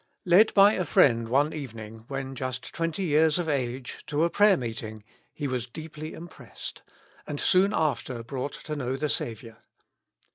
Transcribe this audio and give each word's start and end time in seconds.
lycd 0.27 0.55
by 0.55 0.73
a 0.73 0.83
friend 0.83 1.29
one 1.29 1.53
evening, 1.53 2.05
when 2.07 2.33
just 2.33 2.73
twenty 2.73 3.03
years 3.03 3.37
of 3.37 3.47
age, 3.47 4.03
to 4.07 4.23
a 4.23 4.31
prayer 4.31 4.57
meeting, 4.57 5.03
he 5.31 5.47
was 5.47 5.67
deeply 5.67 6.13
impressed, 6.15 6.81
and 7.27 7.39
soon 7.39 7.71
after 7.71 8.23
brought 8.23 8.53
to 8.53 8.75
know 8.75 8.97
the 8.97 9.09
Saviour. 9.09 9.57